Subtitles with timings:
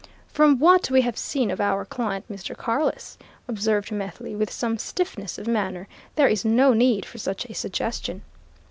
[0.29, 2.57] "From what we have seen of our client, Mr.
[2.57, 7.53] Carless," observed Methley, with some stiffness of manner, "there is no need for such a
[7.53, 8.23] suggestion."